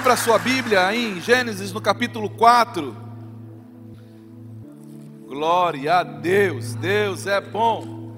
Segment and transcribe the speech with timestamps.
[0.00, 2.96] Abra sua Bíblia em Gênesis no capítulo 4.
[5.28, 8.16] Glória a Deus, Deus é bom.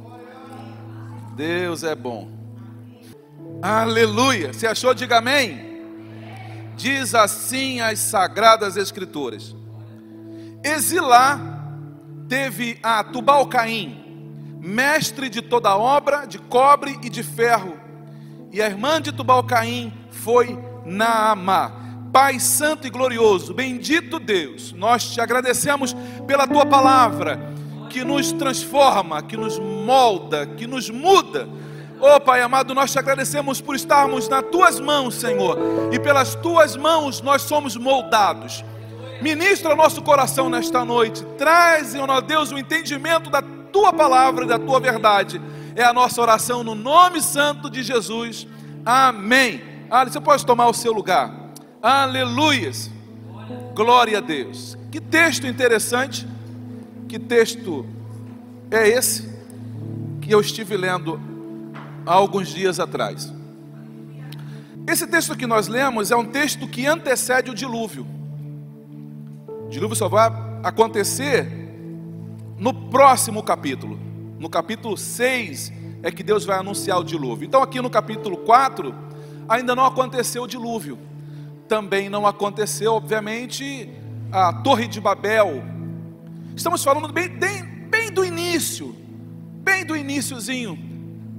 [1.35, 2.31] Deus é bom.
[3.61, 4.53] Aleluia.
[4.53, 5.83] Se achou, diga amém.
[6.77, 9.53] Diz assim as sagradas escrituras.
[10.63, 11.41] Exilá
[12.29, 17.77] teve a Tubal Caim, mestre de toda obra de cobre e de ferro,
[18.53, 21.83] e a irmã de Tubal Caim foi Naamá.
[22.13, 27.41] Pai Santo e Glorioso, bendito Deus, nós te agradecemos pela tua palavra,
[27.89, 31.49] que nos transforma, que nos molda, que nos muda.
[31.99, 35.59] Oh Pai amado, nós te agradecemos por estarmos nas tuas mãos, Senhor,
[35.91, 38.63] e pelas tuas mãos nós somos moldados.
[39.23, 44.49] Ministra o nosso coração nesta noite, traz, Senhor Deus, o entendimento da tua palavra e
[44.49, 45.41] da tua verdade.
[45.75, 48.47] É a nossa oração no nome santo de Jesus.
[48.85, 49.72] Amém.
[49.95, 51.31] Ah, você pode tomar o seu lugar.
[51.83, 52.91] Aleluias.
[53.75, 54.75] Glória a Deus.
[54.91, 56.27] Que texto interessante.
[57.07, 57.85] Que texto
[58.71, 59.31] é esse
[60.23, 61.21] que eu estive lendo
[62.07, 63.31] há alguns dias atrás.
[64.87, 68.07] Esse texto que nós lemos é um texto que antecede o dilúvio.
[69.67, 70.33] O dilúvio só vai
[70.63, 71.47] acontecer
[72.57, 74.01] no próximo capítulo.
[74.39, 75.71] No capítulo 6
[76.03, 77.45] é que Deus vai anunciar o dilúvio.
[77.47, 79.12] Então, aqui no capítulo 4
[79.53, 80.99] ainda não aconteceu o dilúvio.
[81.69, 83.89] Também não aconteceu, obviamente,
[84.31, 85.63] a Torre de Babel.
[86.57, 88.97] Estamos falando bem, bem, bem do início,
[89.63, 90.91] bem do iníciozinho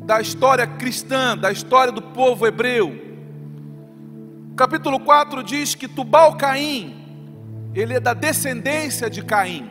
[0.05, 3.01] da história cristã, da história do povo hebreu.
[4.55, 6.93] Capítulo 4 diz que Tubal Caim,
[7.73, 9.69] ele é da descendência de Caim.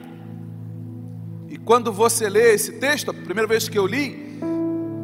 [1.49, 4.22] E quando você lê esse texto, a primeira vez que eu li,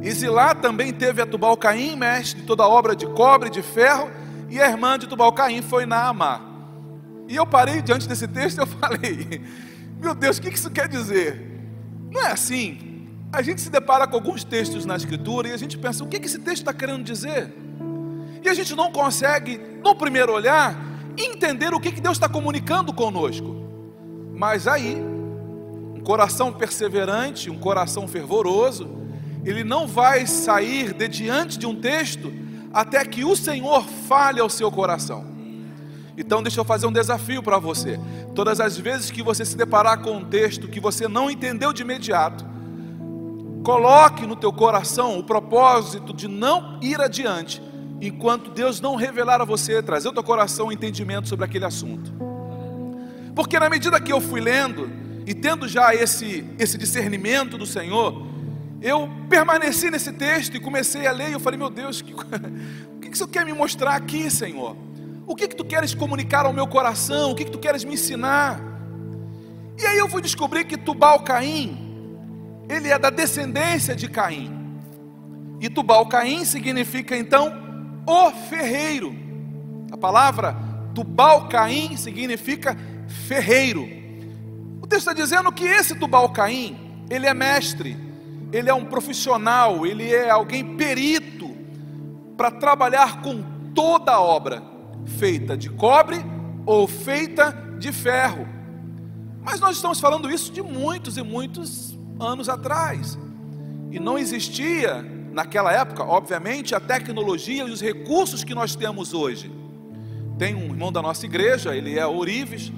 [0.01, 3.63] e Zilá também teve a Tubal Caim, mestre de toda obra de cobre e de
[3.63, 4.11] ferro,
[4.49, 6.41] e a irmã de Tubal Caim foi Naamá.
[7.29, 9.43] E eu parei diante desse texto e eu falei:
[10.01, 11.47] Meu Deus, o que isso quer dizer?
[12.11, 13.07] Não é assim.
[13.31, 16.17] A gente se depara com alguns textos na Escritura e a gente pensa: o que
[16.17, 17.53] esse texto está querendo dizer?
[18.43, 20.77] E a gente não consegue, no primeiro olhar,
[21.17, 23.57] entender o que Deus está comunicando conosco.
[24.33, 24.97] Mas aí,
[25.95, 28.89] um coração perseverante, um coração fervoroso,
[29.49, 32.33] ele não vai sair de diante de um texto
[32.73, 35.25] até que o Senhor fale ao seu coração.
[36.19, 37.99] Então, deixa eu fazer um desafio para você.
[38.35, 41.83] Todas as vezes que você se deparar com um texto que você não entendeu de
[41.83, 42.45] imediato,
[43.65, 47.63] coloque no teu coração o propósito de não ir adiante,
[48.03, 52.13] enquanto Deus não revelar a você, trazer ao teu coração um entendimento sobre aquele assunto.
[53.35, 54.91] Porque na medida que eu fui lendo
[55.25, 58.29] e tendo já esse, esse discernimento do Senhor,
[58.81, 62.99] eu permaneci nesse texto e comecei a ler, e eu falei, meu Deus, que, o
[63.01, 64.77] que, que você quer me mostrar aqui, Senhor?
[65.27, 67.33] O que, que tu queres comunicar ao meu coração?
[67.33, 68.61] O que, que tu queres me ensinar?
[69.77, 71.77] E aí eu fui descobrir que Tubal Caim,
[72.69, 74.51] ele é da descendência de Caim.
[75.61, 77.53] E Tubal Caim significa então
[78.07, 79.15] o ferreiro.
[79.91, 80.57] A palavra
[80.95, 82.77] Tubal Caim significa
[83.27, 83.89] ferreiro.
[84.81, 88.08] O texto está dizendo que esse Tubal Caim, ele é mestre
[88.53, 91.55] ele é um profissional, ele é alguém perito
[92.37, 93.43] para trabalhar com
[93.75, 94.63] toda a obra,
[95.19, 96.17] feita de cobre
[96.65, 98.47] ou feita de ferro.
[99.43, 103.19] Mas nós estamos falando isso de muitos e muitos anos atrás.
[103.91, 105.03] E não existia,
[105.33, 109.51] naquela época, obviamente, a tecnologia e os recursos que nós temos hoje.
[110.39, 112.73] Tem um irmão da nossa igreja, ele é Orives,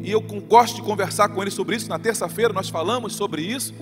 [0.00, 1.88] e eu gosto de conversar com ele sobre isso.
[1.88, 3.74] Na terça-feira nós falamos sobre isso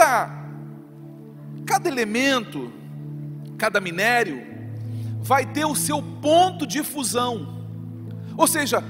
[0.00, 0.30] cada,
[1.66, 2.72] cada elemento,
[3.58, 4.42] cada minério,
[5.20, 7.66] vai ter o seu ponto de fusão.
[8.34, 8.82] Ou seja,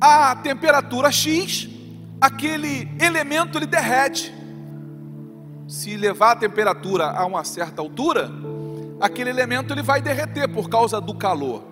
[0.00, 1.68] a temperatura X,
[2.20, 4.32] aquele elemento ele derrete.
[5.66, 8.30] Se levar a temperatura a uma certa altura,
[9.00, 11.64] aquele elemento ele vai derreter por causa do calor.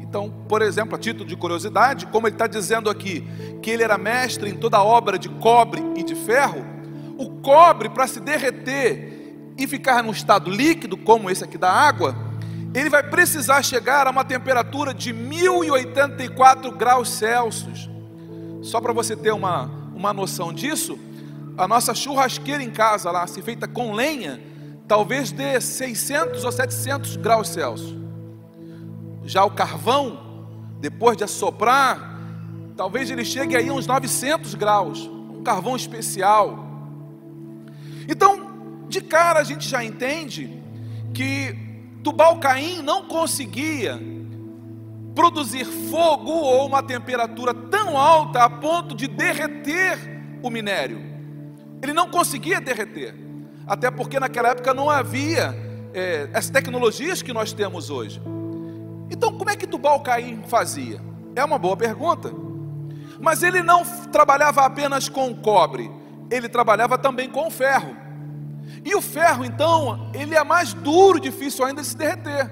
[0.00, 3.26] Então, por exemplo, a título de curiosidade, como ele está dizendo aqui
[3.60, 6.75] que ele era mestre em toda obra de cobre e de ferro,
[7.46, 12.16] cobre, para se derreter e ficar num estado líquido, como esse aqui da água,
[12.74, 17.88] ele vai precisar chegar a uma temperatura de 1084 graus Celsius.
[18.62, 20.98] Só para você ter uma, uma noção disso,
[21.56, 24.42] a nossa churrasqueira em casa lá, se feita com lenha,
[24.88, 27.94] talvez dê 600 ou 700 graus Celsius.
[29.24, 30.50] Já o carvão,
[30.80, 32.20] depois de assoprar,
[32.76, 36.65] talvez ele chegue aí a uns 900 graus, um carvão especial.
[38.08, 40.62] Então, de cara a gente já entende
[41.12, 41.56] que
[42.02, 44.00] Tubal-Caim não conseguia
[45.14, 49.98] produzir fogo ou uma temperatura tão alta a ponto de derreter
[50.42, 51.00] o minério.
[51.82, 53.14] Ele não conseguia derreter,
[53.66, 55.54] até porque naquela época não havia
[55.94, 58.20] é, as tecnologias que nós temos hoje.
[59.10, 61.00] Então, como é que Tubal-Caim fazia?
[61.34, 62.32] É uma boa pergunta.
[63.20, 65.90] Mas ele não trabalhava apenas com cobre,
[66.30, 67.96] ele trabalhava também com ferro.
[68.84, 72.50] E o ferro, então, ele é mais duro, difícil ainda de se derreter.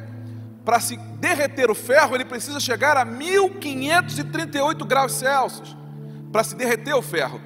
[0.65, 5.76] Para se derreter o ferro, ele precisa chegar a 1538 graus Celsius
[6.32, 7.41] para se derreter o ferro.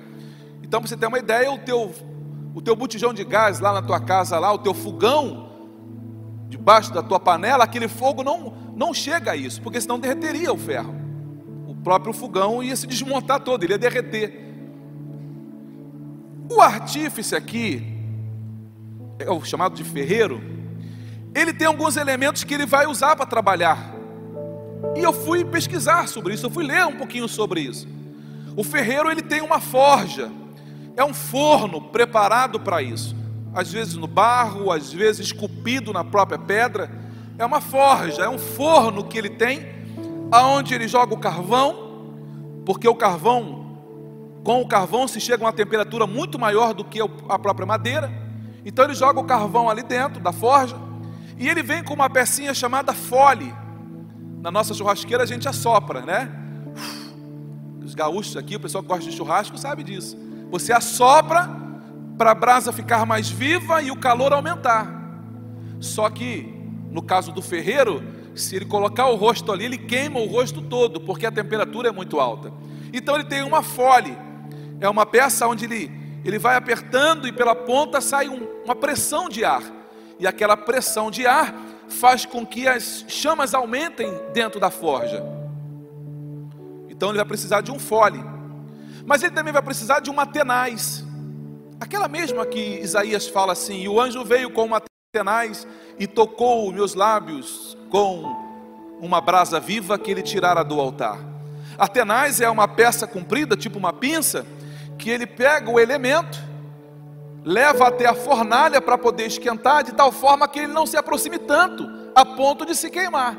[0.62, 1.94] Então, para você ter uma ideia, o teu,
[2.54, 5.48] o teu botijão de gás lá na tua casa, lá, o teu fogão,
[6.48, 10.56] debaixo da tua panela, aquele fogo não, não chega a isso, porque senão derreteria o
[10.56, 10.94] ferro.
[11.66, 14.47] O próprio fogão ia se desmontar todo, ele ia derreter.
[16.50, 17.82] O artífice aqui,
[19.18, 20.40] é o chamado de ferreiro,
[21.34, 23.94] ele tem alguns elementos que ele vai usar para trabalhar.
[24.96, 27.86] E eu fui pesquisar sobre isso, eu fui ler um pouquinho sobre isso.
[28.56, 30.30] O ferreiro ele tem uma forja,
[30.96, 33.14] é um forno preparado para isso.
[33.54, 36.90] Às vezes no barro, às vezes esculpido na própria pedra.
[37.38, 39.64] É uma forja, é um forno que ele tem,
[40.30, 42.12] aonde ele joga o carvão,
[42.66, 43.67] porque o carvão,
[44.48, 46.98] com o carvão se chega a uma temperatura muito maior do que
[47.28, 48.10] a própria madeira.
[48.64, 50.74] Então ele joga o carvão ali dentro da forja
[51.36, 53.54] e ele vem com uma pecinha chamada fole.
[54.40, 56.32] Na nossa churrasqueira a gente assopra, né?
[57.84, 60.16] Os gaúchos aqui, o pessoal que gosta de churrasco sabe disso.
[60.50, 61.46] Você assopra
[62.16, 65.20] para a brasa ficar mais viva e o calor aumentar.
[65.78, 66.58] Só que
[66.90, 68.02] no caso do ferreiro,
[68.34, 71.92] se ele colocar o rosto ali, ele queima o rosto todo, porque a temperatura é
[71.92, 72.50] muito alta.
[72.94, 74.16] Então ele tem uma fole,
[74.80, 75.90] é uma peça onde ele,
[76.25, 79.62] ele vai apertando e pela ponta sai um, uma pressão de ar
[80.19, 81.54] e aquela pressão de ar
[81.88, 85.25] faz com que as chamas aumentem dentro da forja.
[86.88, 88.22] Então ele vai precisar de um fole,
[89.06, 91.04] mas ele também vai precisar de uma tenaz,
[91.80, 94.82] aquela mesma que Isaías fala assim: e o anjo veio com uma
[95.12, 95.66] tenaz
[95.98, 98.46] e tocou meus lábios com
[99.00, 101.19] uma brasa viva que ele tirara do altar.
[101.78, 104.44] A tenaz é uma peça comprida, tipo uma pinça,
[104.98, 106.48] que ele pega o elemento
[107.48, 111.38] leva até a fornalha para poder esquentar, de tal forma que ele não se aproxime
[111.38, 113.38] tanto, a ponto de se queimar.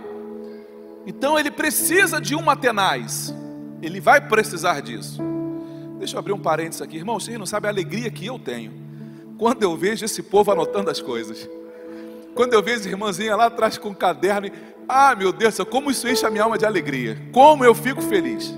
[1.05, 3.33] Então ele precisa de uma tenaz,
[3.83, 5.21] ele vai precisar disso.
[5.99, 7.19] Deixa eu abrir um parênteses aqui, irmão.
[7.19, 8.73] Vocês não sabem a alegria que eu tenho
[9.37, 11.47] quando eu vejo esse povo anotando as coisas.
[12.33, 14.53] Quando eu vejo a irmãzinha lá atrás com um caderno, e,
[14.87, 18.53] ah, meu Deus, como isso enche a minha alma de alegria, como eu fico feliz.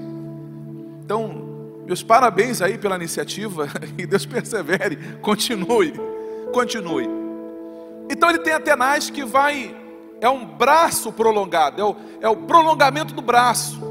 [1.04, 1.51] Então,
[1.92, 3.68] meus parabéns aí pela iniciativa
[4.00, 5.92] e Deus persevere, continue,
[6.54, 7.06] continue.
[8.10, 9.76] Então ele tem a tenaz que vai,
[10.22, 13.82] é um braço prolongado, é o, é o prolongamento do braço.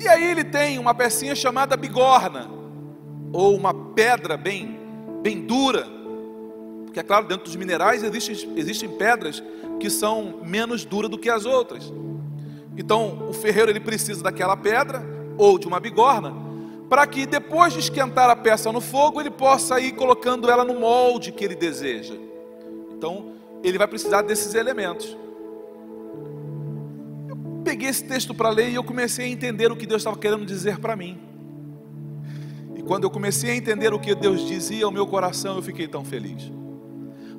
[0.00, 2.48] E aí ele tem uma pecinha chamada bigorna,
[3.30, 4.80] ou uma pedra bem,
[5.22, 5.86] bem dura,
[6.86, 9.42] porque é claro, dentro dos minerais existem, existem pedras
[9.78, 11.92] que são menos duras do que as outras.
[12.74, 15.04] Então o ferreiro ele precisa daquela pedra
[15.36, 16.48] ou de uma bigorna
[16.90, 20.80] para que depois de esquentar a peça no fogo, ele possa ir colocando ela no
[20.80, 22.16] molde que ele deseja.
[22.90, 23.32] Então,
[23.62, 25.16] ele vai precisar desses elementos.
[27.28, 30.18] Eu peguei esse texto para ler e eu comecei a entender o que Deus estava
[30.18, 31.16] querendo dizer para mim.
[32.74, 35.86] E quando eu comecei a entender o que Deus dizia ao meu coração, eu fiquei
[35.86, 36.50] tão feliz.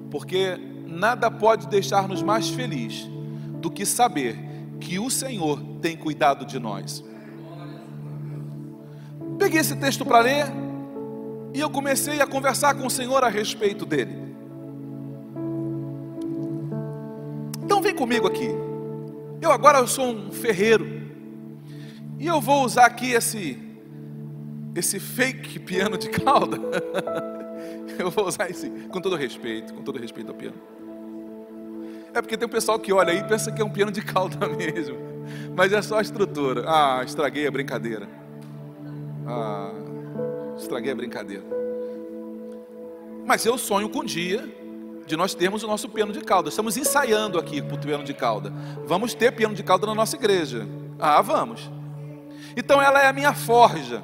[0.10, 3.05] Porque nada pode deixar-nos mais felizes
[3.60, 4.38] do que saber
[4.79, 7.03] que o Senhor tem cuidado de nós.
[9.41, 10.45] Peguei esse texto para ler
[11.51, 14.15] e eu comecei a conversar com o Senhor a respeito dele.
[17.63, 18.50] Então vem comigo aqui.
[19.41, 20.86] Eu agora eu sou um ferreiro.
[22.19, 23.57] E eu vou usar aqui esse
[24.75, 26.60] esse fake piano de cauda.
[27.98, 30.62] eu vou usar esse com todo respeito, com todo respeito ao piano.
[32.13, 34.03] É porque tem um pessoal que olha aí e pensa que é um piano de
[34.03, 34.98] cauda mesmo.
[35.55, 36.63] Mas é só a estrutura.
[36.67, 38.20] Ah, estraguei a brincadeira.
[39.31, 39.71] Ah,
[40.57, 41.43] estraguei a brincadeira.
[43.25, 44.47] Mas eu sonho com um dia
[45.05, 46.50] de nós termos o nosso piano de cauda.
[46.50, 48.51] Estamos ensaiando aqui para o piano de cauda.
[48.85, 50.67] Vamos ter piano de cauda na nossa igreja.
[51.00, 51.71] Ah, vamos.
[52.55, 54.03] Então ela é a minha forja.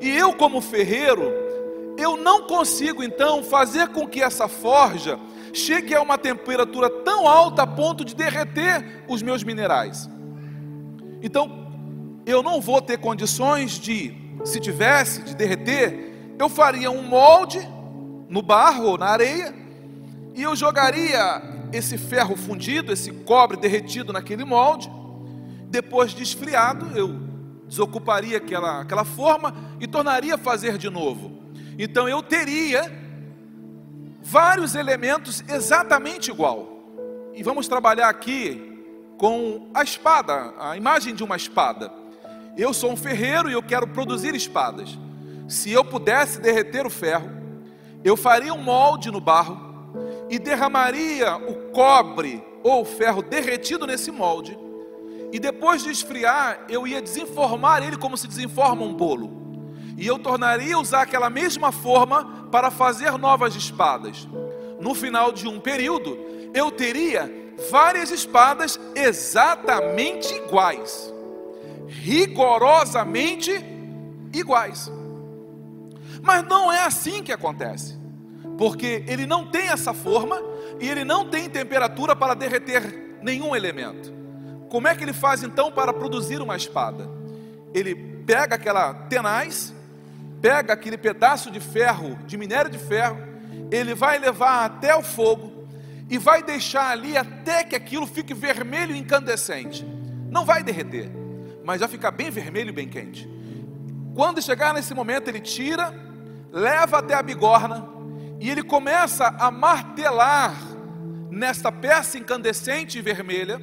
[0.00, 1.32] E eu, como ferreiro,
[1.96, 5.18] eu não consigo então fazer com que essa forja
[5.52, 10.08] chegue a uma temperatura tão alta a ponto de derreter os meus minerais.
[11.22, 11.66] Então,
[12.26, 14.14] eu não vou ter condições de,
[14.44, 17.60] se tivesse, de derreter, eu faria um molde
[18.28, 19.54] no barro ou na areia
[20.34, 24.90] e eu jogaria esse ferro fundido, esse cobre derretido naquele molde.
[25.68, 27.26] Depois de esfriado, eu
[27.66, 31.32] desocuparia aquela, aquela forma e tornaria a fazer de novo.
[31.78, 32.92] Então eu teria
[34.22, 36.76] vários elementos exatamente igual.
[37.34, 38.82] E vamos trabalhar aqui
[39.18, 41.92] com a espada, a imagem de uma espada.
[42.56, 44.98] Eu sou um ferreiro e eu quero produzir espadas.
[45.48, 47.30] Se eu pudesse derreter o ferro,
[48.02, 49.58] eu faria um molde no barro
[50.30, 54.58] e derramaria o cobre ou o ferro derretido nesse molde.
[55.32, 59.62] E depois de esfriar, eu ia desenformar ele como se desenforma um bolo.
[59.96, 64.26] E eu tornaria usar aquela mesma forma para fazer novas espadas.
[64.80, 66.18] No final de um período,
[66.54, 67.30] eu teria
[67.70, 71.12] várias espadas exatamente iguais,
[72.02, 73.52] rigorosamente
[74.32, 74.90] iguais.
[76.22, 77.96] Mas não é assim que acontece,
[78.58, 80.40] porque ele não tem essa forma
[80.80, 84.12] e ele não tem temperatura para derreter nenhum elemento.
[84.68, 87.08] Como é que ele faz então para produzir uma espada?
[87.72, 89.74] Ele pega aquela tenaz
[90.40, 93.18] pega aquele pedaço de ferro, de minério de ferro,
[93.70, 95.66] ele vai levar até o fogo
[96.08, 99.84] e vai deixar ali até que aquilo fique vermelho incandescente.
[100.30, 101.10] Não vai derreter,
[101.66, 103.28] mas vai ficar bem vermelho e bem quente.
[104.14, 105.92] Quando chegar nesse momento, ele tira,
[106.50, 107.86] leva até a bigorna
[108.40, 110.54] e ele começa a martelar
[111.30, 113.60] nesta peça incandescente e vermelha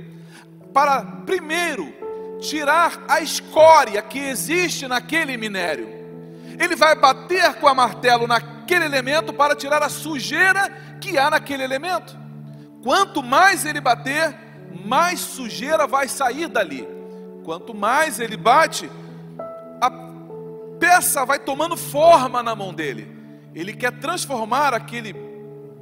[0.72, 1.91] para primeiro
[2.39, 6.03] tirar a escória que existe naquele minério
[6.60, 10.69] ele vai bater com a martelo naquele elemento para tirar a sujeira
[11.00, 12.17] que há naquele elemento.
[12.81, 14.36] Quanto mais ele bater,
[14.86, 16.88] mais sujeira vai sair dali.
[17.43, 18.89] Quanto mais ele bate,
[19.81, 19.91] a
[20.79, 23.07] peça vai tomando forma na mão dele.
[23.53, 25.13] Ele quer transformar aquele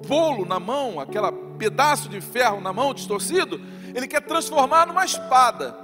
[0.07, 3.61] bolo na mão, aquele pedaço de ferro na mão distorcido,
[3.93, 5.77] ele quer transformar numa espada.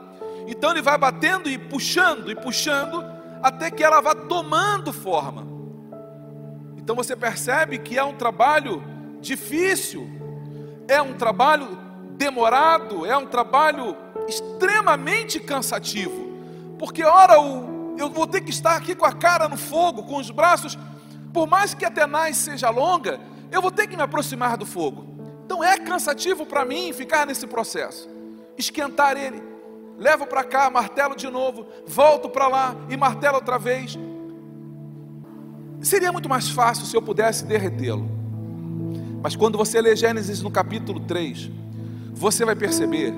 [0.47, 3.03] Então ele vai batendo e puxando e puxando
[3.43, 5.45] até que ela vá tomando forma.
[6.77, 8.83] Então você percebe que é um trabalho
[9.21, 10.09] difícil,
[10.87, 11.77] é um trabalho
[12.13, 13.95] demorado, é um trabalho
[14.27, 16.33] extremamente cansativo,
[16.77, 17.35] porque ora
[17.97, 20.77] eu vou ter que estar aqui com a cara no fogo, com os braços,
[21.33, 23.19] por mais que a tenaz seja longa,
[23.51, 25.05] eu vou ter que me aproximar do fogo.
[25.45, 28.09] Então é cansativo para mim ficar nesse processo,
[28.57, 29.41] esquentar ele
[29.97, 33.97] levo para cá, martelo de novo, volto para lá e martelo outra vez.
[35.81, 38.07] Seria muito mais fácil se eu pudesse derretê-lo.
[39.21, 41.49] Mas quando você lê Gênesis no capítulo 3,
[42.13, 43.13] você vai perceber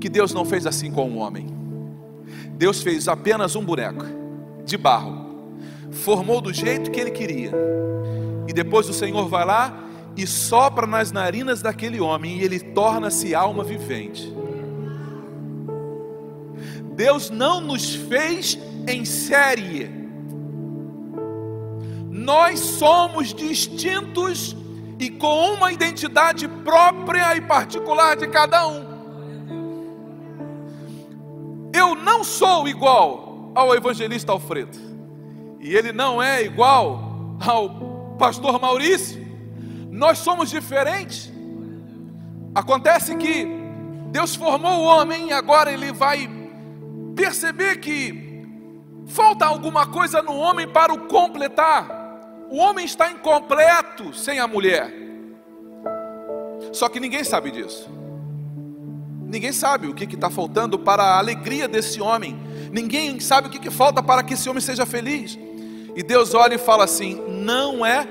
[0.00, 1.46] que Deus não fez assim com o homem.
[2.54, 4.04] Deus fez apenas um boneco
[4.64, 5.54] de barro,
[5.90, 7.52] formou do jeito que ele queria,
[8.48, 9.84] e depois o Senhor vai lá
[10.16, 14.32] e sopra nas narinas daquele homem e ele torna-se alma vivente.
[16.94, 19.90] Deus não nos fez em série.
[22.10, 24.56] Nós somos distintos
[24.98, 28.89] e com uma identidade própria e particular de cada um.
[31.80, 34.78] Eu não sou igual ao evangelista Alfredo,
[35.58, 39.18] e ele não é igual ao pastor Maurício.
[39.90, 41.32] Nós somos diferentes.
[42.54, 43.46] Acontece que
[44.10, 46.28] Deus formou o homem e agora ele vai
[47.16, 48.44] perceber que
[49.06, 51.88] falta alguma coisa no homem para o completar.
[52.50, 54.92] O homem está incompleto sem a mulher.
[56.72, 57.99] Só que ninguém sabe disso.
[59.30, 62.36] Ninguém sabe o que está faltando para a alegria desse homem.
[62.72, 65.38] Ninguém sabe o que, que falta para que esse homem seja feliz.
[65.94, 68.06] E Deus olha e fala assim: não é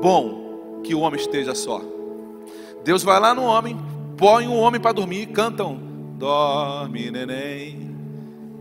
[0.00, 1.82] bom que o homem esteja só.
[2.84, 3.78] Deus vai lá no homem,
[4.16, 5.78] põe o homem para dormir e cantam:
[6.18, 7.86] dorme, neném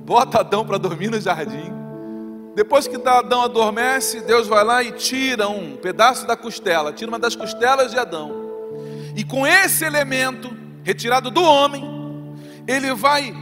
[0.05, 1.73] bota Adão para dormir no jardim.
[2.55, 7.19] Depois que Adão adormece, Deus vai lá e tira um pedaço da costela, tira uma
[7.19, 8.31] das costelas de Adão.
[9.15, 11.83] E com esse elemento retirado do homem,
[12.67, 13.35] ele vai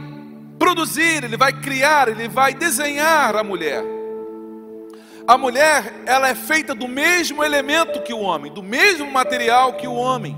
[0.58, 3.84] produzir, ele vai criar, ele vai desenhar a mulher.
[5.26, 9.86] A mulher, ela é feita do mesmo elemento que o homem, do mesmo material que
[9.86, 10.36] o homem.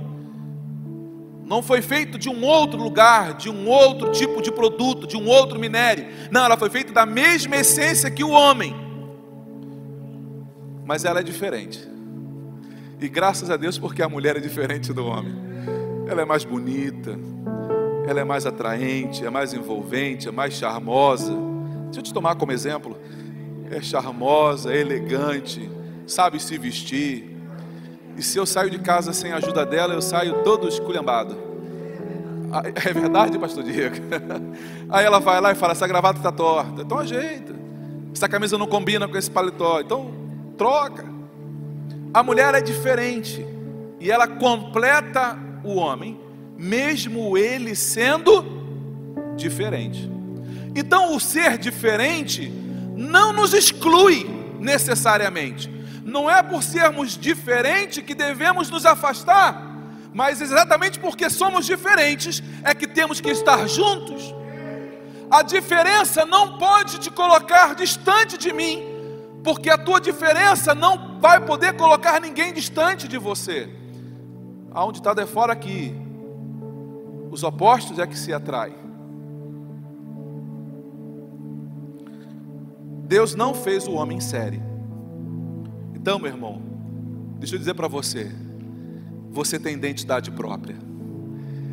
[1.44, 5.28] Não foi feito de um outro lugar, de um outro tipo de produto, de um
[5.28, 6.08] outro minério.
[6.28, 8.74] Não, ela foi feita da mesma essência que o homem.
[10.84, 11.88] Mas ela é diferente.
[13.00, 15.45] E graças a Deus porque a mulher é diferente do homem.
[16.06, 17.18] Ela é mais bonita,
[18.06, 21.32] ela é mais atraente, é mais envolvente, é mais charmosa.
[21.86, 22.96] Deixa eu te tomar como exemplo.
[23.70, 25.68] É charmosa, é elegante,
[26.06, 27.36] sabe se vestir.
[28.16, 31.36] E se eu saio de casa sem a ajuda dela, eu saio todo esculhambado.
[32.52, 33.96] Ah, é verdade, pastor Diego?
[34.88, 36.82] Aí ela vai lá e fala: essa gravata está torta.
[36.82, 37.54] Então ajeita.
[38.14, 39.80] Essa camisa não combina com esse paletó.
[39.80, 40.14] Então
[40.56, 41.04] troca.
[42.14, 43.44] A mulher é diferente.
[44.00, 45.36] E ela completa
[45.66, 46.18] o homem
[46.56, 48.44] mesmo ele sendo
[49.36, 50.10] diferente.
[50.74, 52.48] Então, o ser diferente
[52.96, 54.26] não nos exclui
[54.58, 55.70] necessariamente.
[56.04, 59.62] Não é por sermos diferentes que devemos nos afastar,
[60.12, 64.34] mas exatamente porque somos diferentes é que temos que estar juntos.
[65.30, 68.82] A diferença não pode te colocar distante de mim,
[69.42, 73.68] porque a tua diferença não vai poder colocar ninguém distante de você.
[74.76, 75.94] Aonde está de fora aqui,
[77.30, 78.76] os opostos é que se atraem.
[83.08, 84.60] Deus não fez o homem em série.
[85.94, 86.60] Então, meu irmão,
[87.38, 88.30] deixa eu dizer para você:
[89.30, 90.76] você tem identidade própria.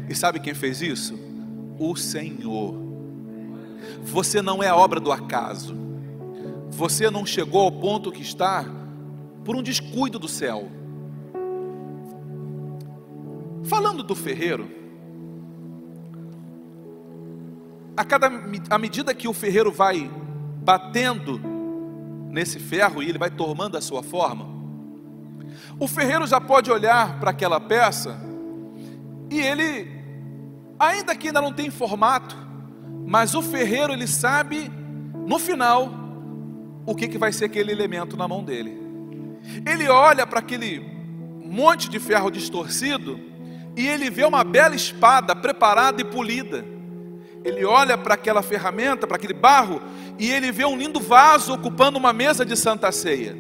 [0.07, 1.19] E sabe quem fez isso?
[1.77, 2.74] O Senhor.
[4.01, 5.75] Você não é obra do acaso.
[6.69, 8.65] Você não chegou ao ponto que está
[9.43, 10.72] por um descuido do céu.
[13.63, 14.70] Falando do ferreiro,
[17.96, 18.32] a cada
[18.70, 20.10] à medida que o ferreiro vai
[20.63, 21.39] batendo
[22.29, 24.48] nesse ferro e ele vai tomando a sua forma,
[25.79, 28.20] o ferreiro já pode olhar para aquela peça
[29.29, 29.90] e ele,
[30.77, 32.35] ainda que ainda não tem formato,
[33.05, 34.70] mas o ferreiro ele sabe
[35.25, 35.90] no final
[36.85, 38.77] o que, que vai ser aquele elemento na mão dele.
[39.66, 40.79] Ele olha para aquele
[41.44, 43.20] monte de ferro distorcido
[43.75, 46.74] e ele vê uma bela espada preparada e polida
[47.44, 49.81] ele olha para aquela ferramenta, para aquele barro,
[50.18, 53.36] e ele vê um lindo vaso ocupando uma mesa de santa ceia.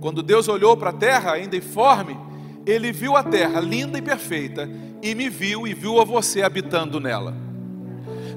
[0.00, 2.18] Quando Deus olhou para a terra, ainda informe,
[2.66, 4.68] ele viu a terra linda e perfeita,
[5.02, 7.34] e me viu e viu a você habitando nela.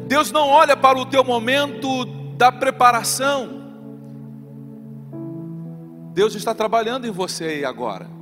[0.05, 3.61] Deus não olha para o teu momento da preparação.
[6.13, 8.20] Deus está trabalhando em você aí agora.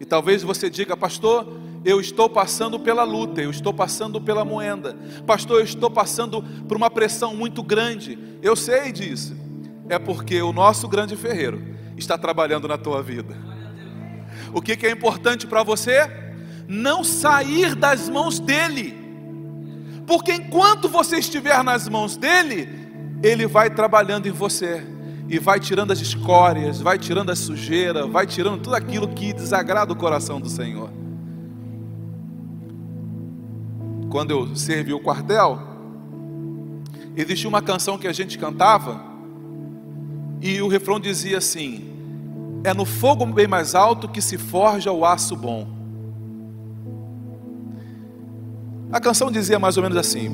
[0.00, 1.46] E talvez você diga, pastor,
[1.84, 4.96] eu estou passando pela luta, eu estou passando pela moenda.
[5.26, 8.18] Pastor, eu estou passando por uma pressão muito grande.
[8.42, 9.36] Eu sei disso.
[9.88, 11.62] É porque o nosso grande ferreiro
[11.96, 13.36] está trabalhando na tua vida.
[14.52, 16.08] O que, é importante para você?
[16.68, 18.96] Não sair das mãos dele.
[20.06, 22.68] Porque enquanto você estiver nas mãos dele,
[23.22, 24.97] ele vai trabalhando em você
[25.28, 29.92] e vai tirando as escórias, vai tirando a sujeira, vai tirando tudo aquilo que desagrada
[29.92, 30.90] o coração do Senhor.
[34.08, 35.58] quando eu servi o quartel,
[37.16, 39.00] existia uma canção que a gente cantava,
[40.40, 41.84] e o refrão dizia assim:
[42.64, 45.66] É no fogo bem mais alto que se forja o aço bom.
[48.90, 50.30] A canção dizia mais ou menos assim: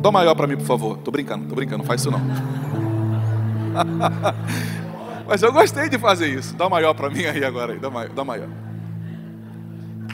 [0.00, 0.98] Dó maior para mim, por favor.
[0.98, 2.20] Tô brincando, tô brincando, não faz isso não.
[5.26, 6.56] Mas eu gostei de fazer isso.
[6.56, 7.78] Dá maior para mim aí agora, aí.
[7.78, 8.10] Dá maior.
[8.10, 8.48] Dá maior.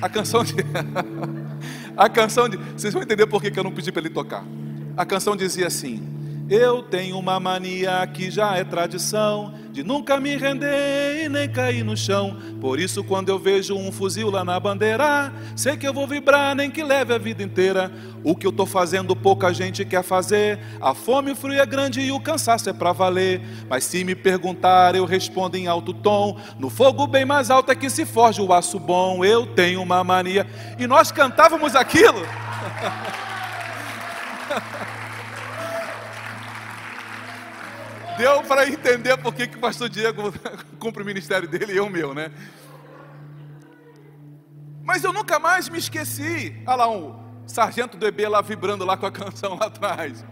[0.03, 0.55] A canção de...
[1.97, 2.57] A canção de.
[2.57, 4.45] Vocês vão entender por que eu não pedi para ele tocar.
[4.97, 6.03] A canção dizia assim:
[6.51, 11.85] Eu tenho uma mania que já é tradição de nunca me render e nem cair
[11.85, 12.37] no chão.
[12.61, 16.55] Por isso, quando eu vejo um fuzil lá na bandeira, sei que eu vou vibrar,
[16.55, 17.91] nem que leve a vida inteira.
[18.23, 20.61] O que eu tô fazendo, pouca gente quer fazer.
[20.81, 23.43] A fome, o frio é grande e o cansaço é para valer.
[23.69, 27.75] Mas se me perguntar, eu respondo em alto tom: No fogo bem mais alto é
[27.75, 29.25] que se forja o aço bom.
[29.25, 30.47] Eu tenho uma mania.
[30.79, 32.25] E nós cantávamos aquilo.
[38.17, 40.33] Deu para entender por que, que o pastor Diego
[40.79, 42.31] cumpre o ministério dele e eu o meu, né?
[44.83, 46.55] Mas eu nunca mais me esqueci.
[46.67, 50.25] Olha lá, um sargento do EB lá vibrando lá com a canção lá atrás.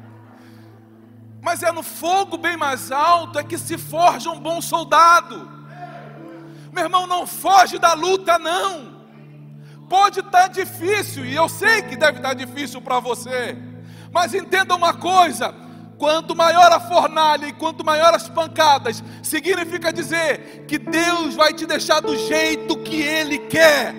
[1.40, 5.50] Mas é no fogo bem mais alto é que se forja um bom soldado.
[6.72, 9.02] Meu irmão, não foge da luta, não.
[9.88, 13.58] Pode estar tá difícil, e eu sei que deve estar tá difícil para você.
[14.12, 15.52] Mas entenda uma coisa:
[16.02, 21.64] quanto maior a fornalha e quanto maior as pancadas, significa dizer que Deus vai te
[21.64, 23.94] deixar do jeito que Ele quer.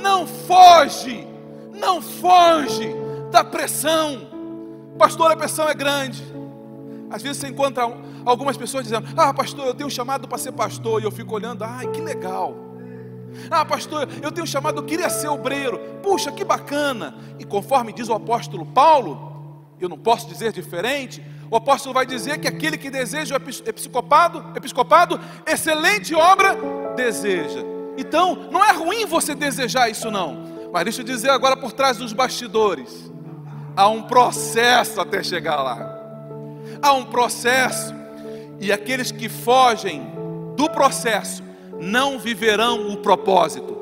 [0.00, 1.26] Não foge,
[1.74, 2.94] não foge
[3.28, 4.28] da pressão.
[4.96, 6.22] Pastor, a pressão é grande.
[7.10, 7.82] Às vezes você encontra
[8.24, 11.02] algumas pessoas dizendo: Ah, pastor, eu tenho chamado para ser pastor.
[11.02, 12.54] E eu fico olhando: Ai, que legal.
[13.50, 15.76] Ah, pastor, eu tenho chamado, eu queria ser obreiro.
[16.04, 17.16] Puxa, que bacana.
[17.36, 19.37] E conforme diz o apóstolo Paulo,
[19.80, 21.22] eu não posso dizer diferente.
[21.50, 26.56] O apóstolo vai dizer que aquele que deseja o episcopado, episcopado, excelente obra
[26.96, 27.60] deseja.
[27.96, 30.46] Então, não é ruim você desejar isso não.
[30.72, 33.10] Mas deixa eu dizer agora por trás dos bastidores.
[33.76, 35.98] Há um processo até chegar lá.
[36.82, 37.94] Há um processo.
[38.60, 40.06] E aqueles que fogem
[40.56, 41.42] do processo
[41.80, 43.78] não viverão o propósito.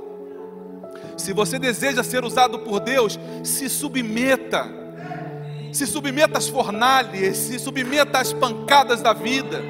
[1.17, 4.86] Se você deseja ser usado por Deus, se submeta.
[5.77, 9.63] Se submeta às fornalhas, se submeta às pancadas da vida.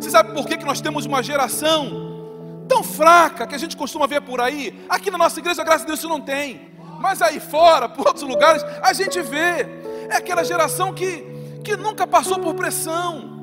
[0.00, 4.06] Você sabe por que, que nós temos uma geração tão fraca que a gente costuma
[4.06, 4.84] ver por aí?
[4.88, 6.70] Aqui na nossa igreja, graças a Deus, isso não tem.
[7.00, 9.66] Mas aí fora, por outros lugares, a gente vê.
[10.08, 11.24] É aquela geração que,
[11.64, 13.36] que nunca passou por pressão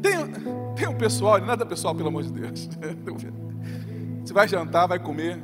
[0.00, 0.16] Tem,
[0.74, 2.66] tem um pessoal, nada pessoal, pelo amor de Deus.
[4.24, 5.38] Você vai jantar, vai comer.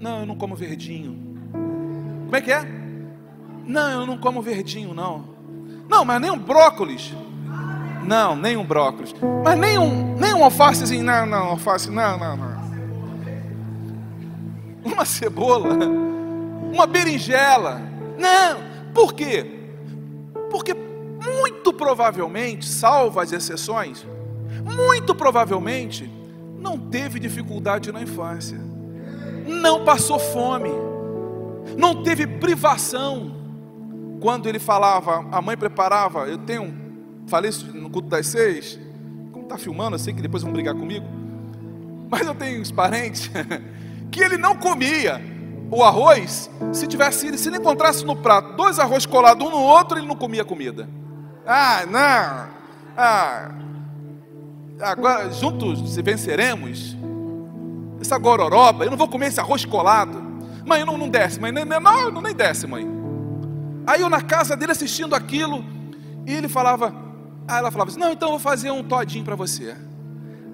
[0.00, 1.27] Não, eu não como verdinho.
[2.28, 2.62] Como é que é?
[3.64, 5.24] Não, eu não como verdinho, não.
[5.88, 7.14] Não, mas nem um brócolis.
[8.04, 9.14] Não, nem um brócolis.
[9.42, 11.02] Mas nem um, nem um alfacezinho.
[11.02, 12.58] Não, não, alface, não, não, não.
[14.84, 15.74] Uma cebola.
[16.70, 17.80] Uma berinjela.
[18.18, 18.92] Não.
[18.92, 19.46] Por quê?
[20.50, 24.06] Porque muito provavelmente, salvo as exceções,
[24.62, 26.12] muito provavelmente
[26.58, 28.60] não teve dificuldade na infância,
[29.46, 30.70] não passou fome,
[31.78, 33.36] não teve privação.
[34.20, 36.74] Quando ele falava, a mãe preparava, eu tenho,
[37.28, 38.78] falei isso no culto das seis,
[39.30, 41.06] como está filmando, eu sei que depois vão brigar comigo,
[42.10, 43.30] mas eu tenho uns parentes
[44.10, 45.22] que ele não comia
[45.70, 49.98] o arroz se tivesse, se ele encontrasse no prato dois arroz colados um no outro,
[49.98, 50.88] ele não comia comida.
[51.46, 52.58] Ah, não.
[52.96, 53.50] Ah,
[54.80, 56.96] agora juntos se venceremos.
[58.00, 60.27] Essa gororoba, eu não vou comer esse arroz colado.
[60.68, 62.86] Mãe, não, não desce, mãe, nem, não, não, nem desce, mãe.
[63.86, 65.64] Aí eu na casa dele assistindo aquilo,
[66.26, 66.94] e ele falava,
[67.48, 69.74] aí ela falava assim, não, então eu vou fazer um todinho para você.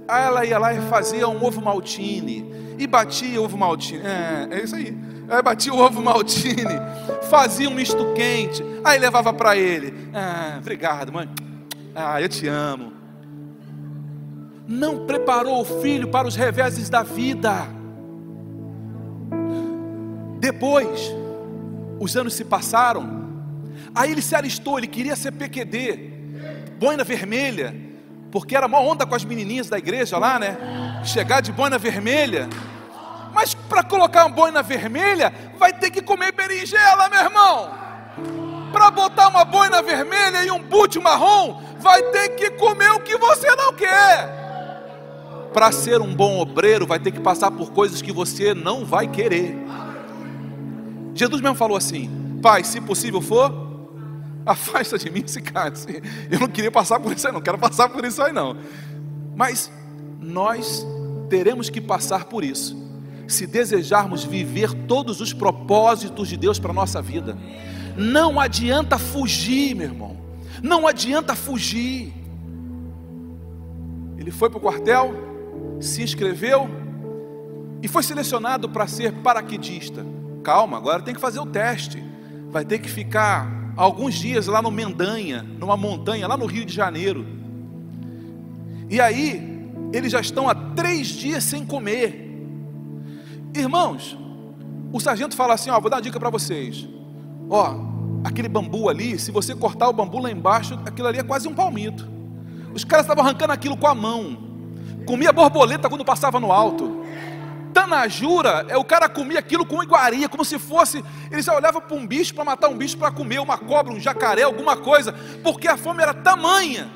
[0.07, 2.47] Aí ela ia lá e fazia um ovo maltine,
[2.79, 4.03] e batia ovo maltine.
[4.05, 4.97] É, é isso aí.
[5.29, 6.79] Aí batia o ovo maltine,
[7.29, 10.11] fazia um misto quente, aí levava para ele.
[10.15, 11.29] Ah, obrigado, mãe.
[11.93, 12.93] Ah, eu te amo.
[14.69, 17.67] Não preparou o filho para os reveses da vida.
[20.45, 21.11] Depois,
[21.99, 23.33] os anos se passaram.
[23.95, 26.13] Aí ele se alistou, ele queria ser PQD,
[26.79, 27.75] boina vermelha,
[28.31, 30.59] porque era uma onda com as menininhas da igreja lá, né?
[31.03, 32.47] Chegar de boina vermelha.
[33.33, 37.71] Mas para colocar uma boina vermelha, vai ter que comer berinjela, meu irmão.
[38.71, 43.17] Para botar uma boina vermelha e um boot marrom, vai ter que comer o que
[43.17, 44.45] você não quer.
[45.55, 49.09] Para ser um bom obreiro, vai ter que passar por coisas que você não vai
[49.09, 49.57] querer.
[51.15, 52.11] Jesus mesmo falou assim:
[52.43, 53.53] Pai, se possível for,
[54.45, 56.03] afasta de mim esse cálice.
[56.31, 58.57] Eu não queria passar por isso aí, não quero passar por isso aí, não.
[59.35, 59.71] Mas
[60.21, 60.87] nós
[61.29, 62.85] teremos que passar por isso
[63.27, 67.37] se desejarmos viver todos os propósitos de Deus para a nossa vida.
[67.97, 70.17] Não adianta fugir, meu irmão.
[70.63, 72.13] Não adianta fugir.
[74.19, 75.15] Ele foi para o quartel,
[75.81, 76.69] se inscreveu
[77.83, 80.05] e foi selecionado para ser paraquedista.
[80.45, 82.05] Calma, agora tem que fazer o teste.
[82.51, 86.73] Vai ter que ficar alguns dias lá no Mendanha, numa montanha, lá no Rio de
[86.73, 87.27] Janeiro.
[88.91, 92.31] E aí, eles já estão há três dias sem comer.
[93.55, 94.19] Irmãos,
[94.93, 96.87] o sargento fala assim: ó, vou dar uma dica para vocês.
[97.49, 97.75] Ó,
[98.23, 101.55] aquele bambu ali, se você cortar o bambu lá embaixo, aquilo ali é quase um
[101.55, 102.07] palmito.
[102.75, 104.37] Os caras estavam arrancando aquilo com a mão.
[105.07, 107.03] Comia borboleta quando passava no alto.
[107.75, 111.05] Tanajura, é o cara comia aquilo com iguaria, como se fosse.
[111.31, 113.99] Ele já olhava para um bicho para matar um bicho para comer, uma cobra, um
[113.99, 116.89] jacaré, alguma coisa, porque a fome era tamanha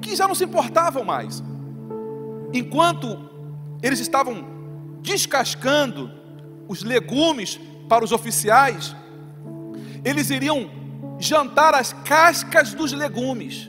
[0.00, 1.42] que já não se importavam mais.
[2.54, 3.28] Enquanto
[3.82, 4.46] eles estavam
[5.02, 6.10] descascando
[6.68, 8.94] os legumes para os oficiais,
[10.04, 10.70] eles iriam
[11.18, 13.68] jantar as cascas dos legumes.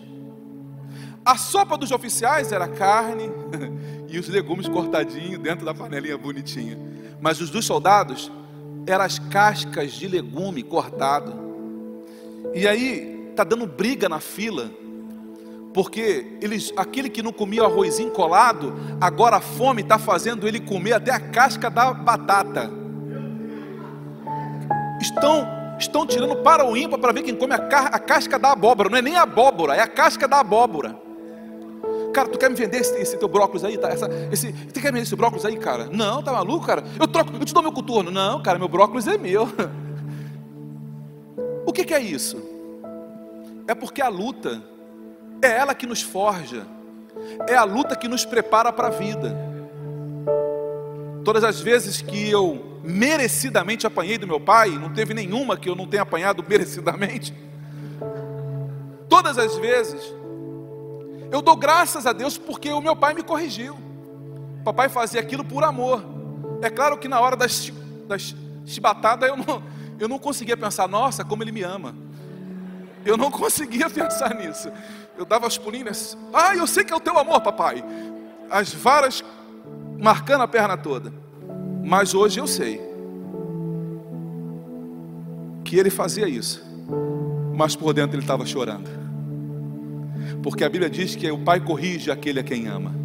[1.25, 3.29] A sopa dos oficiais era carne
[4.07, 6.77] e os legumes cortadinhos dentro da panelinha bonitinha.
[7.19, 8.31] Mas os dos soldados
[8.85, 11.33] eram as cascas de legume cortado.
[12.53, 14.71] E aí tá dando briga na fila,
[15.73, 20.93] porque eles, aquele que não comia arrozinho colado, agora a fome está fazendo ele comer
[20.93, 22.71] até a casca da batata.
[25.01, 28.89] Estão estão tirando para o ímpar para ver quem come a, a, casca da abóbora.
[28.89, 31.06] Não é nem a abóbora, é a casca da abóbora.
[32.17, 33.77] Cara, tu quer me vender esse, esse teu brócolis aí?
[33.77, 33.89] Tá?
[33.89, 35.87] Essa, esse, tu quer me vender esse brócolis aí, cara?
[35.91, 36.83] Não, tá maluco, cara?
[36.99, 38.09] Eu troco, eu te dou meu coturno.
[38.09, 39.47] Não, cara, meu brócolis é meu.
[41.63, 42.41] O que, que é isso?
[43.67, 44.63] É porque a luta
[45.43, 46.65] é ela que nos forja,
[47.47, 49.37] é a luta que nos prepara para a vida.
[51.23, 55.75] Todas as vezes que eu merecidamente apanhei do meu pai, não teve nenhuma que eu
[55.75, 57.31] não tenha apanhado merecidamente.
[59.07, 60.16] Todas as vezes
[61.31, 63.77] eu dou graças a Deus porque o meu pai me corrigiu.
[64.63, 66.03] Papai fazia aquilo por amor.
[66.61, 67.71] É claro que na hora das,
[68.07, 68.35] das
[68.65, 69.63] chibatadas eu não,
[69.99, 71.95] eu não conseguia pensar, nossa, como ele me ama.
[73.05, 74.71] Eu não conseguia pensar nisso.
[75.17, 77.83] Eu dava as pulinhas, ah, eu sei que é o teu amor, papai.
[78.49, 79.23] As varas
[79.99, 81.11] marcando a perna toda.
[81.83, 82.81] Mas hoje eu sei
[85.63, 86.63] que ele fazia isso,
[87.55, 89.06] mas por dentro ele estava chorando
[90.41, 92.95] porque a Bíblia diz que o Pai corrige aquele a quem ama.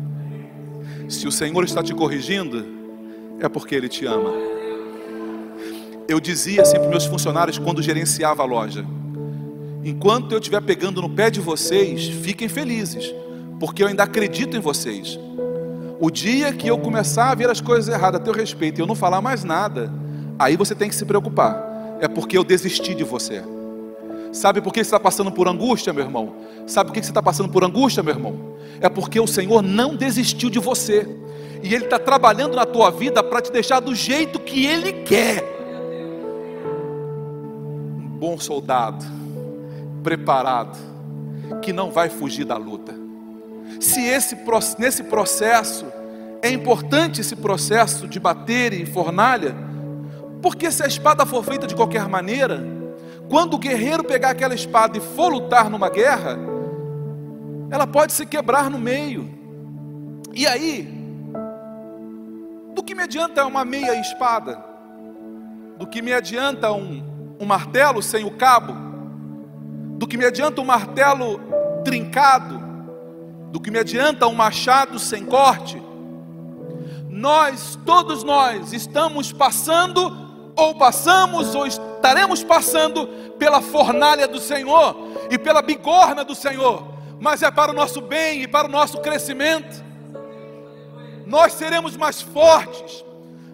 [1.09, 2.65] Se o Senhor está te corrigindo,
[3.41, 4.31] é porque Ele te ama.
[6.09, 8.85] Eu dizia assim para meus funcionários quando gerenciava a loja:
[9.85, 13.13] enquanto eu estiver pegando no pé de vocês, fiquem felizes,
[13.59, 15.19] porque eu ainda acredito em vocês.
[16.01, 18.87] O dia que eu começar a ver as coisas erradas a teu respeito e eu
[18.87, 19.93] não falar mais nada,
[20.39, 21.99] aí você tem que se preocupar.
[22.01, 23.43] É porque eu desisti de você.
[24.33, 26.35] Sabe por que você está passando por angústia, meu irmão?
[26.67, 28.57] Sabe por que você está passando por angústia, meu irmão?
[28.81, 31.07] É porque o Senhor não desistiu de você.
[31.63, 35.45] E Ele está trabalhando na tua vida para te deixar do jeito que Ele quer.
[37.95, 39.05] Um bom soldado,
[40.03, 40.79] preparado,
[41.61, 42.95] que não vai fugir da luta.
[43.79, 44.37] Se esse,
[44.79, 45.85] nesse processo,
[46.41, 49.55] é importante esse processo de bater em fornalha,
[50.41, 52.82] porque se a espada for feita de qualquer maneira,
[53.33, 56.39] quando o guerreiro pegar aquela espada e for lutar numa guerra,
[57.71, 59.27] ela pode se quebrar no meio.
[60.35, 60.87] E aí,
[62.75, 64.63] do que me adianta uma meia espada?
[65.79, 67.03] Do que me adianta um,
[67.41, 68.75] um martelo sem o cabo?
[69.97, 71.41] Do que me adianta um martelo
[71.87, 72.61] trincado?
[73.51, 75.83] Do que me adianta um machado sem corte?
[77.09, 81.67] Nós, todos nós, estamos passando, ou passamos, ou
[82.03, 83.07] estaremos passando
[83.39, 84.97] pela fornalha do Senhor
[85.31, 88.99] e pela bigorna do Senhor, mas é para o nosso bem e para o nosso
[88.99, 89.85] crescimento.
[91.25, 93.05] Nós seremos mais fortes,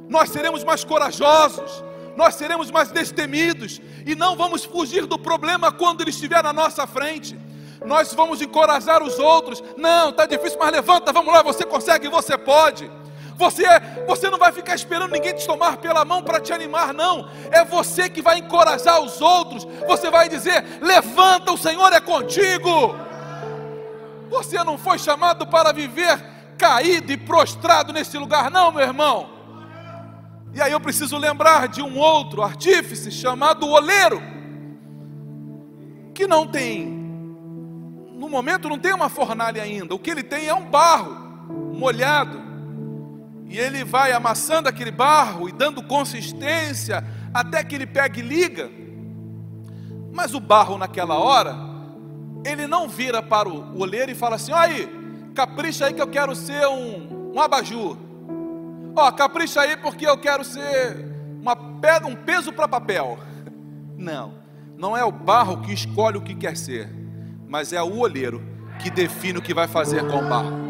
[0.08, 1.84] nós seremos mais corajosos,
[2.16, 6.86] nós seremos mais destemidos e não vamos fugir do problema quando ele estiver na nossa
[6.86, 7.38] frente.
[7.84, 9.62] Nós vamos encorajar os outros.
[9.76, 12.90] Não, está difícil, mas levanta, vamos lá, você consegue, você pode.
[13.38, 13.62] Você,
[14.04, 17.30] você não vai ficar esperando ninguém te tomar pela mão para te animar, não.
[17.52, 19.64] É você que vai encorajar os outros.
[19.86, 22.96] Você vai dizer: levanta, o Senhor é contigo.
[24.28, 26.20] Você não foi chamado para viver
[26.58, 29.30] caído e prostrado nesse lugar, não, meu irmão.
[30.52, 34.20] E aí eu preciso lembrar de um outro artífice chamado oleiro,
[36.12, 40.54] que não tem, no momento não tem uma fornalha ainda, o que ele tem é
[40.54, 42.47] um barro molhado
[43.48, 48.70] e ele vai amassando aquele barro e dando consistência até que ele pega e liga.
[50.12, 51.56] Mas o barro naquela hora,
[52.44, 54.86] ele não vira para o oleiro e fala assim: aí,
[55.34, 57.96] capricha aí que eu quero ser um, um abajur.
[58.94, 61.06] Ó, capricha aí porque eu quero ser
[61.40, 63.18] uma pedra, um peso para papel.
[63.96, 64.34] Não,
[64.76, 66.88] não é o barro que escolhe o que quer ser,
[67.48, 68.40] mas é o olheiro
[68.80, 70.67] que define o que vai fazer com o barro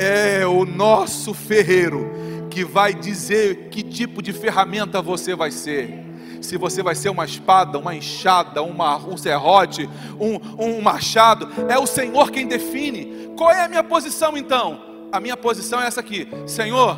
[0.00, 2.10] é o nosso ferreiro
[2.48, 6.06] que vai dizer que tipo de ferramenta você vai ser.
[6.40, 11.78] Se você vai ser uma espada, uma enxada, uma, um serrote, um, um machado, é
[11.78, 13.30] o Senhor quem define.
[13.36, 14.80] Qual é a minha posição então?
[15.12, 16.96] A minha posição é essa aqui: Senhor,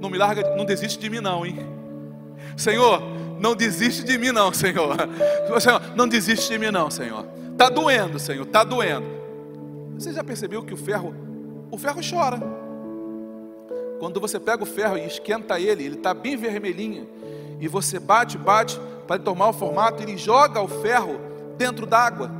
[0.00, 1.58] não me larga, não desiste de mim, não, hein?
[2.56, 3.02] Senhor,
[3.40, 4.96] não desiste de mim, não, Senhor.
[5.60, 7.26] Senhor, não desiste de mim, não, Senhor.
[7.50, 9.06] Está doendo, Senhor, está doendo.
[9.98, 11.33] Você já percebeu que o ferro
[11.74, 12.40] o ferro chora.
[13.98, 17.08] Quando você pega o ferro e esquenta ele, ele está bem vermelhinho,
[17.60, 21.18] e você bate, bate, para tomar o formato, ele joga o ferro
[21.56, 22.30] dentro d'água.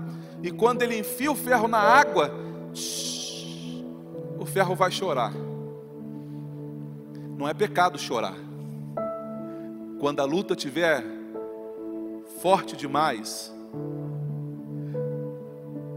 [0.42, 2.30] E quando ele enfia o ferro na água,
[4.38, 5.32] o ferro vai chorar.
[7.36, 8.34] Não é pecado chorar.
[9.98, 11.02] quando a luta tiver
[12.42, 13.50] forte demais,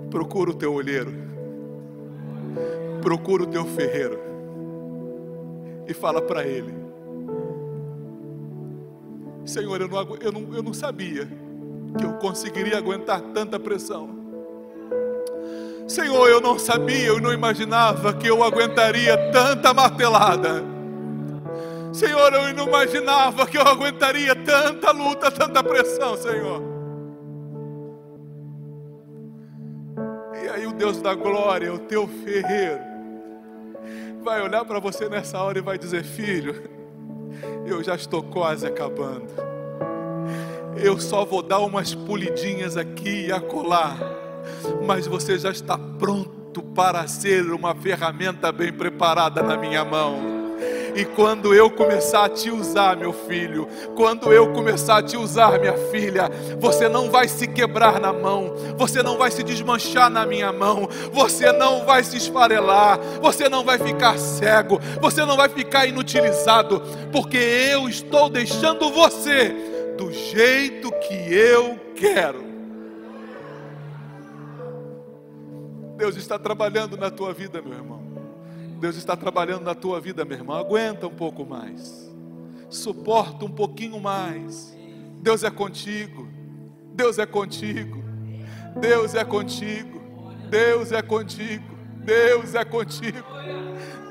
[0.10, 1.27] procura o teu olheiro,
[3.08, 4.20] procura o teu ferreiro
[5.88, 6.76] e fala para ele:
[9.46, 11.26] Senhor, eu não, eu, não, eu não sabia
[11.98, 14.10] que eu conseguiria aguentar tanta pressão.
[15.88, 20.62] Senhor, eu não sabia, eu não imaginava que eu aguentaria tanta martelada.
[21.94, 26.62] Senhor, eu não imaginava que eu aguentaria tanta luta, tanta pressão, Senhor.
[30.44, 32.97] E aí o Deus da glória, o teu ferreiro,
[34.28, 36.70] vai olhar para você nessa hora e vai dizer: Filho,
[37.66, 39.28] eu já estou quase acabando.
[40.76, 43.98] Eu só vou dar umas pulidinhas aqui e acolá
[44.86, 50.37] mas você já está pronto para ser uma ferramenta bem preparada na minha mão.
[50.98, 55.60] E quando eu começar a te usar, meu filho, quando eu começar a te usar,
[55.60, 56.28] minha filha,
[56.60, 60.90] você não vai se quebrar na mão, você não vai se desmanchar na minha mão,
[61.14, 66.82] você não vai se esfarelar, você não vai ficar cego, você não vai ficar inutilizado,
[67.12, 69.56] porque eu estou deixando você
[70.00, 72.44] do jeito que eu quero.
[75.96, 78.17] Deus está trabalhando na tua vida, meu irmão.
[78.78, 80.56] Deus está trabalhando na tua vida, meu irmão.
[80.56, 82.08] Aguenta um pouco mais.
[82.70, 84.76] Suporta um pouquinho mais.
[85.22, 86.28] Deus é contigo.
[86.94, 88.04] Deus é contigo.
[88.80, 90.02] Deus é contigo.
[90.50, 91.68] Deus é contigo.
[92.06, 93.28] Deus é contigo.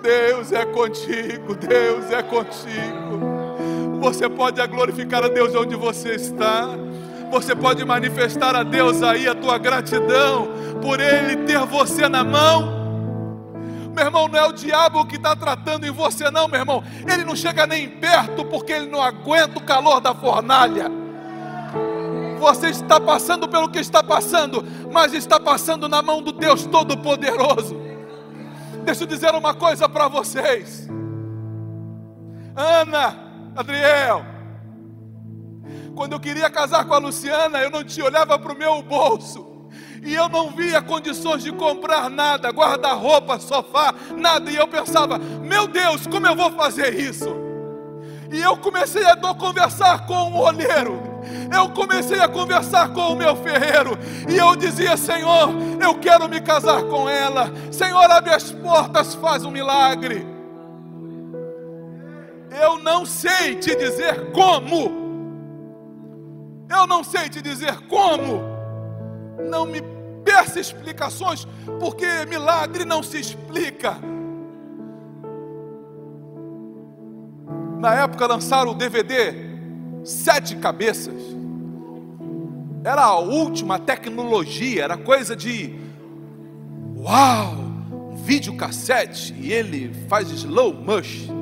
[0.02, 1.54] Deus é contigo.
[1.54, 4.00] Deus é contigo.
[4.00, 6.68] Você pode glorificar a Deus onde você está.
[7.30, 10.48] Você pode manifestar a Deus aí a tua gratidão
[10.82, 12.75] por Ele ter você na mão.
[13.96, 16.84] Meu irmão, não é o diabo que está tratando em você, não, meu irmão.
[17.10, 20.90] Ele não chega nem perto porque ele não aguenta o calor da fornalha.
[22.38, 27.74] Você está passando pelo que está passando, mas está passando na mão do Deus Todo-Poderoso.
[28.84, 30.86] Deixa eu dizer uma coisa para vocês.
[32.54, 33.16] Ana,
[33.56, 34.26] Adriel,
[35.94, 39.55] quando eu queria casar com a Luciana, eu não te olhava para o meu bolso.
[40.06, 44.50] E eu não via condições de comprar nada, guarda-roupa, sofá, nada.
[44.50, 47.28] E eu pensava, meu Deus, como eu vou fazer isso?
[48.32, 51.02] E eu comecei a conversar com o olheiro.
[51.52, 53.98] Eu comecei a conversar com o meu ferreiro.
[54.28, 55.50] E eu dizia, Senhor,
[55.82, 57.52] eu quero me casar com ela.
[57.70, 60.24] Senhor, abre as portas, faz um milagre.
[62.62, 65.06] Eu não sei te dizer como
[66.68, 68.42] eu não sei te dizer como.
[69.48, 69.80] Não me
[70.26, 71.46] peça explicações,
[71.78, 73.96] porque milagre não se explica.
[77.78, 79.46] Na época lançaram o DVD
[80.04, 81.22] Sete Cabeças.
[82.82, 85.78] Era a última tecnologia, era coisa de
[86.96, 87.54] uau,
[87.92, 91.36] um videocassete e ele faz slow motion.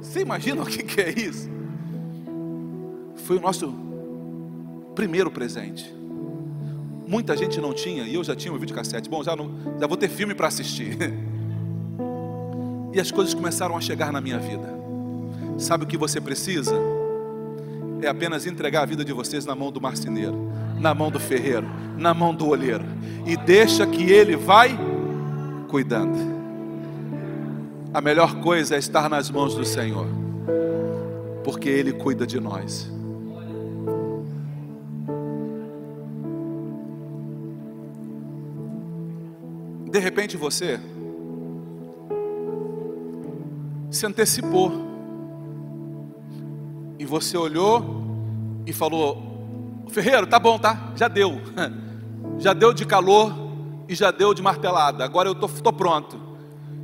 [0.00, 1.50] Você imagina o que é isso?
[3.24, 3.93] Foi o nosso
[4.94, 5.94] primeiro presente.
[7.06, 9.08] Muita gente não tinha, e eu já tinha um videocassete.
[9.08, 10.96] Bom, já, não, já vou ter filme para assistir.
[12.92, 14.72] E as coisas começaram a chegar na minha vida.
[15.58, 16.76] Sabe o que você precisa?
[18.00, 21.66] É apenas entregar a vida de vocês na mão do marceneiro, na mão do ferreiro,
[21.98, 22.84] na mão do olheiro.
[23.26, 24.78] E deixa que ele vai
[25.68, 26.34] cuidando.
[27.94, 30.08] A melhor coisa é estar nas mãos do Senhor,
[31.44, 32.90] porque Ele cuida de nós.
[39.94, 40.80] De repente você
[43.92, 44.72] se antecipou.
[46.98, 48.02] E você olhou
[48.66, 50.92] e falou: Ferreiro, tá bom, tá?
[50.96, 51.40] Já deu.
[52.40, 53.32] Já deu de calor
[53.88, 55.04] e já deu de martelada.
[55.04, 56.18] Agora eu tô, tô pronto.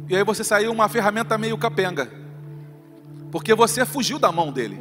[0.08, 2.08] E aí você saiu uma ferramenta meio capenga.
[3.32, 4.80] Porque você fugiu da mão dele.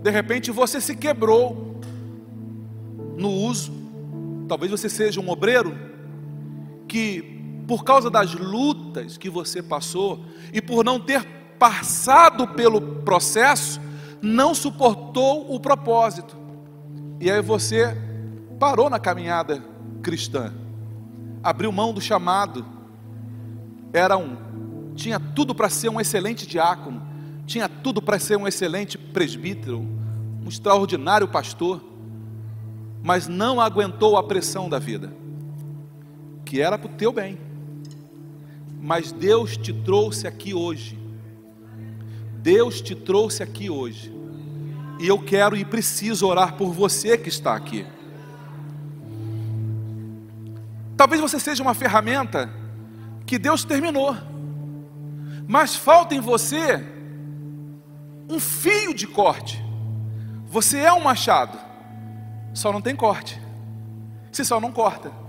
[0.00, 1.80] De repente você se quebrou
[3.16, 3.72] no uso.
[4.46, 5.90] Talvez você seja um obreiro
[6.92, 7.22] que
[7.66, 10.22] por causa das lutas que você passou
[10.52, 11.24] e por não ter
[11.58, 13.80] passado pelo processo,
[14.20, 16.36] não suportou o propósito.
[17.18, 17.96] E aí você
[18.60, 19.64] parou na caminhada
[20.02, 20.52] cristã.
[21.42, 22.62] Abriu mão do chamado.
[23.90, 24.36] Era um
[24.94, 27.02] tinha tudo para ser um excelente diácono,
[27.46, 29.78] tinha tudo para ser um excelente presbítero,
[30.44, 31.82] um extraordinário pastor,
[33.02, 35.21] mas não aguentou a pressão da vida
[36.52, 37.38] que era para o teu bem.
[38.78, 40.98] Mas Deus te trouxe aqui hoje,
[42.42, 44.14] Deus te trouxe aqui hoje.
[45.00, 47.86] E eu quero e preciso orar por você que está aqui.
[50.94, 52.52] Talvez você seja uma ferramenta
[53.24, 54.14] que Deus terminou,
[55.48, 56.84] mas falta em você
[58.28, 59.58] um fio de corte.
[60.48, 61.58] Você é um machado,
[62.52, 63.40] só não tem corte.
[64.30, 65.21] Você só não corta.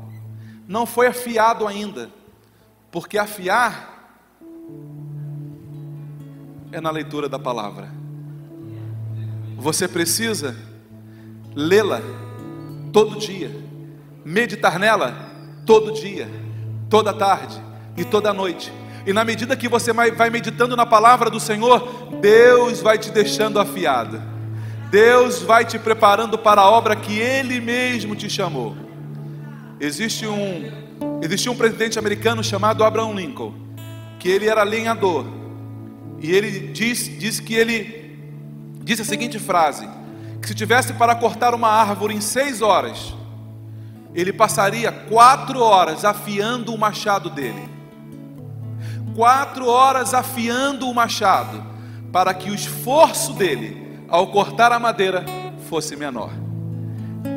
[0.68, 2.10] Não foi afiado ainda,
[2.92, 3.94] porque afiar
[6.72, 7.90] é na leitura da palavra.
[9.58, 10.56] Você precisa
[11.56, 12.02] lê-la
[12.92, 13.52] todo dia,
[14.26, 15.16] meditar nela
[15.66, 16.30] todo dia,
[16.90, 17.62] toda tarde
[17.96, 18.72] e toda noite.
[19.06, 21.88] E na medida que você vai meditando na palavra do Senhor,
[22.22, 24.22] Deus vai te deixando afiado.
[24.90, 28.83] Deus vai te preparando para a obra que Ele mesmo te chamou.
[29.80, 30.72] Existe um,
[31.22, 33.54] existe um presidente americano chamado Abraham Lincoln,
[34.20, 35.26] que ele era lenhador.
[36.20, 38.18] E ele disse, disse que ele
[38.84, 39.88] disse a seguinte frase:
[40.42, 43.14] que se tivesse para cortar uma árvore em seis horas,
[44.14, 47.70] ele passaria quatro horas afiando o machado dele.
[49.16, 51.64] Quatro horas afiando o machado,
[52.12, 55.26] para que o esforço dele ao cortar a madeira
[55.70, 56.43] fosse menor.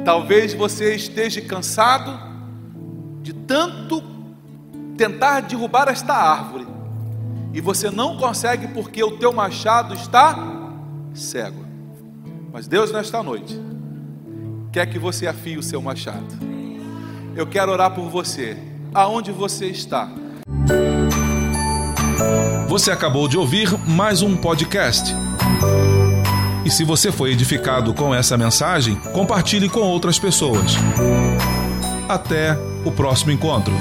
[0.05, 2.19] Talvez você esteja cansado
[3.23, 4.03] de tanto
[4.97, 6.67] tentar derrubar esta árvore
[7.53, 10.37] e você não consegue porque o teu machado está
[11.15, 11.65] cego.
[12.53, 13.61] Mas Deus nesta noite
[14.73, 16.47] quer que você afie o seu machado
[17.37, 18.57] eu quero orar por você,
[18.95, 20.09] aonde você está.
[22.67, 25.15] Você acabou de ouvir mais um podcast.
[26.67, 30.73] E se você foi edificado com essa mensagem, compartilhe com outras pessoas.
[32.09, 33.73] Até o próximo encontro.